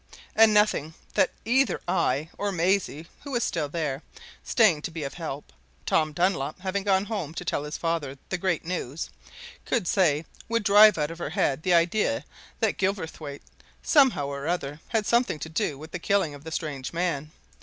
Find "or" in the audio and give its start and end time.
2.35-2.51, 14.25-14.47